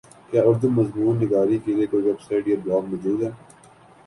[0.29, 3.31] کیا اردو مضمون نگاری کیلئے کوئ ویبسائٹ یا بلاگ موجود ہے